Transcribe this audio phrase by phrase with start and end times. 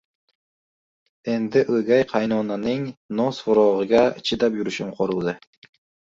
[1.33, 2.87] Endi o`gay qaynonaning
[3.19, 5.35] noz-firog`iga chidab yurishim qoluvdi